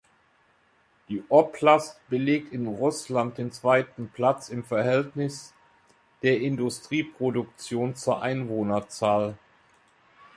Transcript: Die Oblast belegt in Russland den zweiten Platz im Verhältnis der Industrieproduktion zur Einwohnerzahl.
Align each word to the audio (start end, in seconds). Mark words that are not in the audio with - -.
Die 1.09 1.23
Oblast 1.29 2.01
belegt 2.09 2.51
in 2.53 2.65
Russland 2.65 3.37
den 3.37 3.51
zweiten 3.51 4.09
Platz 4.09 4.49
im 4.49 4.63
Verhältnis 4.63 5.53
der 6.23 6.39
Industrieproduktion 6.41 7.93
zur 7.93 8.19
Einwohnerzahl. 8.19 9.37